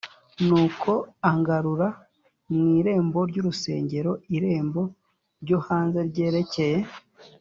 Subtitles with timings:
[0.45, 0.91] Nuko
[1.29, 1.87] angarura
[2.51, 4.73] mu irembo ry urusengero iremb
[5.41, 6.79] ryo hanze ryerekeye